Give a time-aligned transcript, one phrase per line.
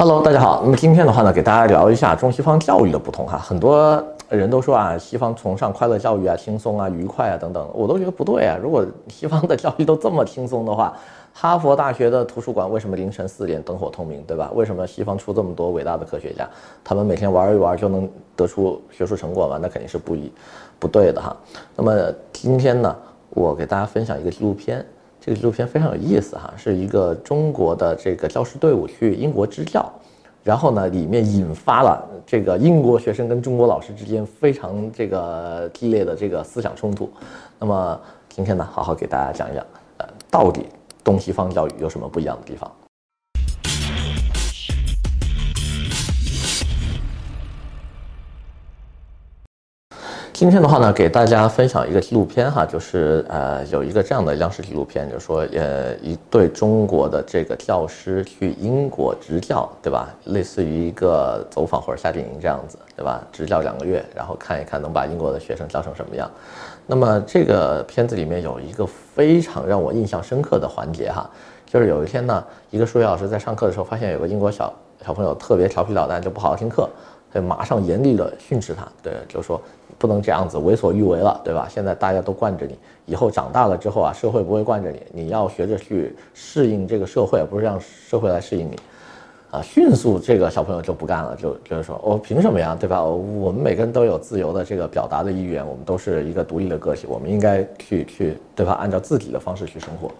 [0.00, 0.60] Hello，大家好。
[0.62, 3.36] 那么今天的话呢，给大家聊一下中西方教育的不同哈。
[3.36, 8.56] 很多人都说啊，西方崇尚快乐教育啊，轻松啊，愉快啊等等，我都觉得不对啊。
[8.62, 10.96] 如果西方的教育都这么轻松的话，
[11.34, 14.52] 哈佛大学的图书馆为什么凌晨四点灯火通明，对吧？
[14.54, 16.48] 为什么西方出这么多伟大的科学家，
[16.84, 19.58] 他们每天玩一玩就能得出学术成果吗？
[19.60, 20.32] 那肯定是不一
[20.78, 21.36] 不对的哈。
[21.74, 21.92] 那么
[22.32, 22.96] 今天呢，
[23.30, 24.86] 我给大家分享一个纪录片。
[25.28, 29.86] 这个纪录片非常有意思哈，是一个中国的这个教师队伍去英国支教，
[30.42, 37.10] 然后呢，里面引发了这个英国学生跟中国老师之间非常这个激烈的这个思想冲突。
[37.58, 39.62] 那么今天呢，好好给大家讲一讲，
[39.98, 40.64] 呃，到底
[41.04, 42.72] 东西方教育有什么不一样的地方？
[50.38, 60.14] 今天的话呢，给大家分享一个纪录片哈，就是呃有一个这样的央视纪录片，就是说呃一对中国的这个教师去英国执教，对吧？
[60.26, 63.20] 类似于一个走访或者夏令营这样子，对吧？
[63.32, 66.30] 执教两个月，然后看一看能把英国的学生教成什么样。
[66.86, 71.28] 那么这个片子里面有一个非常让我印象深刻的环节哈，
[71.66, 74.72] 就是有一天呢，一个数学老师在上课的时候发现有个英国小
[75.04, 76.88] 小朋友特别调皮捣蛋，就不好好听课。
[77.32, 79.60] 他马上严厉地训斥他，对，就说
[79.98, 81.68] 不能这样子为所欲为了，对吧？
[81.70, 88.76] 现在大家都惯着你，以后长大了之后啊，社会不会惯着你，你要学着去适应这个社会，不是让社会来适应你，
[89.50, 93.02] 啊，迅速这个小朋友就不干了，就就是说，我凭什么呀，对吧？
[93.02, 98.72] 我们每个人都有自由的这个表达的意愿，我们都是一个独立的个体，我们应该去去，对吧？
[98.74, 100.10] 按照自己的方式去生活。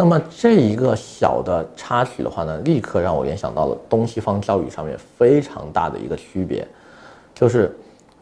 [0.00, 6.66] 那么这一个小的插曲的话呢，立刻让我联想到了东西方教育上面非常大的一个区别，
[7.34, 7.76] 就是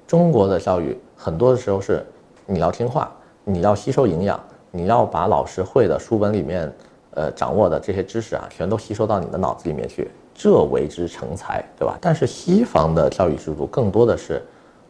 [0.05, 2.05] 中国的教育很多的时候是
[2.47, 3.13] 你要听话，
[3.45, 4.41] 你要吸收营养，
[4.73, 6.69] 你要把老师会的书本里面
[7.13, 11.97] 呃掌握的这些知识啊，全都吸收到你的脑子里面去，这为之成才，对吧？
[12.01, 14.43] 但是西方的教育制度更多的是，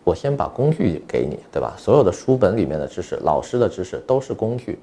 [0.05, 1.75] 我先把工具给你，对吧？
[1.77, 4.79] 所有的书本里面的知识，老师的知识都是工具。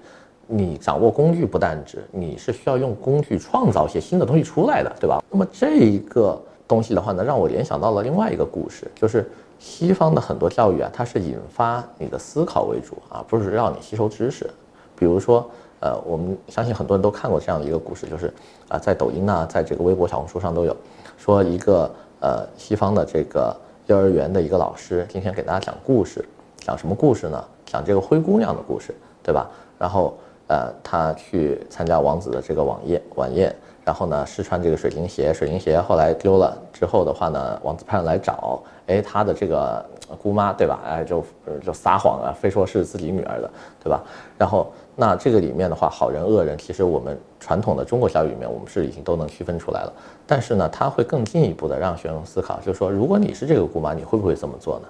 [0.47, 5.23] 你掌握工具不单指，你是需要用工具创造一些新的东西出来的，对吧？
[5.29, 14.47] 那么这一个东西的话呢，让我联想到了另外一个故事，就是西方的很多教育啊，它是引发你的思考为主啊，不是让你吸收知识。
[14.95, 18.31] 比如说，呃，我们相信很多人都看过这样的一个故事，就是
[18.69, 20.77] 啊，在抖音呢，在这个微博、小红书上都有，
[21.17, 21.89] 说一个
[22.19, 23.55] 呃西方的这个
[23.87, 26.23] 幼儿园的一个老师，今天给大家讲故事，
[26.59, 27.43] 讲什么故事呢？
[27.65, 29.49] 讲这个灰姑娘的故事，对吧？
[29.79, 30.15] 然后。
[30.47, 39.83] 呃，他去参加王子的这个晚宴，晚宴，然后呢试穿这个水晶鞋，水晶鞋后来丢了之后的话呢，王子派人来找，哎，他的这个
[40.21, 40.79] 姑妈对吧？
[40.85, 41.23] 哎，就
[41.65, 43.49] 就撒谎啊，非说是自己女儿的，
[43.83, 44.03] 对吧？
[44.37, 49.91] 然后那这个里面的话，好人恶人，其实我们传统的中国教育里面，我们是已经都能区分出来了。
[50.27, 54.87] 但是呢，他会更进一步的让学生思考，就是说，如果你是这个姑妈，你会不会这么做呢？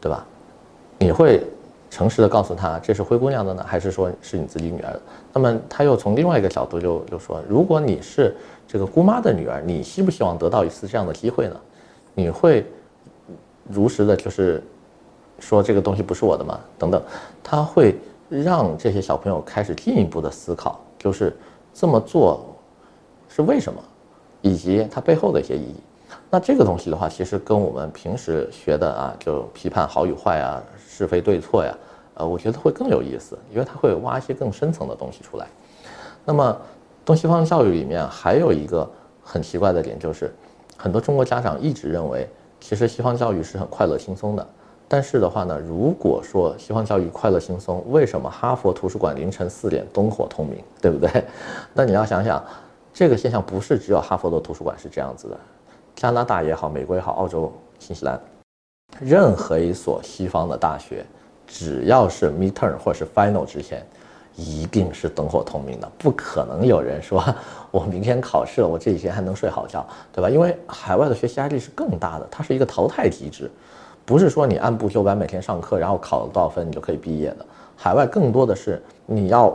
[0.00, 0.26] 对吧？
[0.98, 1.40] 你会？
[1.90, 5.02] 诚实的告诉他，这是灰姑娘的呢，还是说是你自己女儿的？
[5.32, 8.34] 那么他又从另外一个角度就就说，如果你是
[8.66, 11.60] 这个姑妈的女儿，你希不希望得到一次这样的机会呢？
[12.14, 12.64] 你会
[13.68, 14.62] 如实的，就是
[15.40, 16.60] 说这个东西不是我的吗？
[16.78, 17.02] 等等，
[17.42, 17.98] 他会
[18.28, 21.36] 让这些小朋友开始进一步的思考，就是
[21.74, 22.46] 这么做
[23.28, 23.82] 是为什么，
[24.42, 25.74] 以及它背后的一些意义。
[26.32, 31.76] 那这个东西的话，其实跟我们平时学的啊，就批判好与坏啊，是非对错呀，
[32.14, 35.46] 呃，我觉得会更有意思，因为它会挖一些更深层的东西出来。
[36.24, 36.56] 那么，
[37.04, 38.88] 东西方教育里面还有一个
[39.24, 40.32] 很奇怪的点，就是
[40.76, 42.28] 很多中国家长一直认为，
[42.60, 44.46] 其实西方教育是很快乐轻松的。
[44.86, 51.24] 但是的话呢，如果说西方教育快乐轻松，为什么哈佛图书馆凌晨四点灯火通明，对不对？
[51.74, 52.40] 那你要想想，
[52.92, 55.36] 这个现象不是只有哈佛的图书馆是这样子的。
[56.00, 58.18] 加拿大也好，美国也好，澳洲、新西兰，
[59.00, 61.04] 任何一所西方的大学，
[61.46, 63.86] 只要是 midterm 或是 final 之前，
[64.34, 67.22] 一定是灯火通明的，不可能有人说
[67.70, 70.30] 我明天考试了，我这几天还能睡好觉，对吧？
[70.30, 73.50] 因为海外的学习压力是更大的，它是一个淘汰机制，
[74.06, 77.44] 不是说你按部就班每天上课，然后考了多少分你就可以毕业的。
[77.76, 79.54] 海外更多的是你要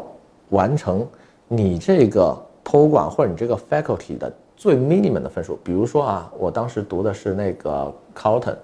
[0.49, 1.07] 完成
[1.47, 4.31] 你这个托儿馆或者你这个 faculty 的。
[4.57, 8.55] 最 minimum 的分数，比如说啊，我当时读的是那个 Carlton，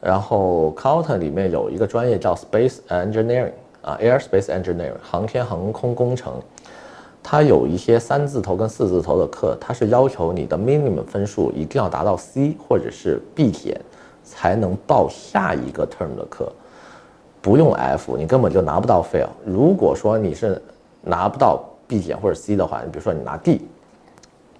[0.00, 6.34] 然后 Carlton 里面有一个专业叫 Space Engineering 啊，Airspace Engineering 航天航空工程，
[7.22, 13.80] 它有一些三字头跟四字头的课，它是要求你的 minimum 分数一定要达到 C 或者是 B 减，
[14.24, 16.52] 才能报下一个 term 的课，
[17.40, 19.28] 不用 F 你根本就拿不到 fail。
[19.46, 20.60] 如果说你是
[21.00, 23.60] 拿不到 B 减或者 C 的话，你比如说你拿 D。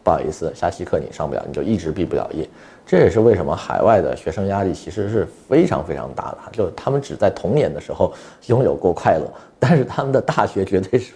[0.08, 2.48] 不好意思，下期课你上不了，你就一直毕不了业。
[2.86, 8.14] 这也是为什么海外的学生压力其实是非常非常大的，就他们只在童年的时候
[8.46, 11.12] 拥有过快乐，但是他们的大学绝对是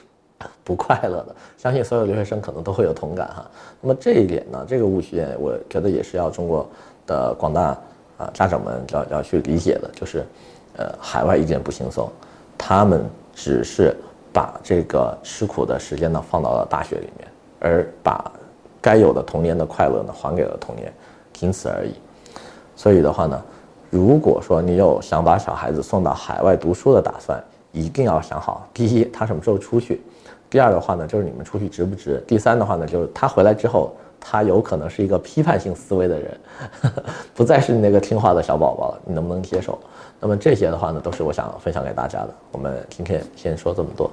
[0.62, 1.34] 不快乐的。
[1.56, 3.50] 相信所有留学生可能都会有同感哈。
[3.80, 6.68] 那么这一点呢，这个误区我觉得也是要中国
[7.06, 7.74] 的广大
[8.18, 10.22] 啊家长们要要去理解的，就是，
[10.76, 12.06] 呃，海外一点不轻松，
[12.58, 13.02] 他们
[13.34, 13.96] 只是
[14.34, 17.26] 把这个吃苦的时间呢放到了大学里面，
[17.58, 18.30] 而把
[18.82, 20.92] 该有的童年的快乐呢还给了童年。
[21.32, 21.94] 仅此而已，
[22.76, 23.42] 所以的话呢，
[23.90, 27.42] 如果说你有想把小孩子送到海外读书的打算，
[27.72, 29.96] 一定要想好：第一，他什么时候出去；
[30.48, 36.40] 第二的话呢，就是你们出去值不值；第三的话呢，就是他回来之后，他有可能是一个批判性思维的人，
[37.34, 39.76] 不再是你那个听话的小宝宝了，你能不能接受？
[40.20, 42.28] 那么这些的话呢，都是我想分享给大家的。
[42.52, 44.08] 我们今天先说这么多。